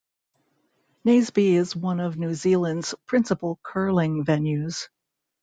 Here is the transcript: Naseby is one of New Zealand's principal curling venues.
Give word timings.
Naseby 1.05 1.53
is 1.53 1.75
one 1.75 1.99
of 1.99 2.17
New 2.17 2.33
Zealand's 2.33 2.95
principal 3.05 3.59
curling 3.61 4.25
venues. 4.25 4.89